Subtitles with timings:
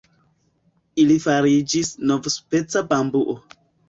[1.03, 3.37] Ili fariĝis novspeca bambuo.